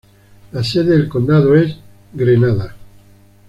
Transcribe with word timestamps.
La 0.51 0.63
sede 0.63 0.97
del 0.97 1.07
condado 1.07 1.53
es 1.55 1.77
Grenada. 2.11 2.73